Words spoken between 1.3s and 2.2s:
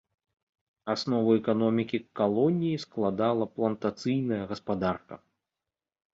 эканомікі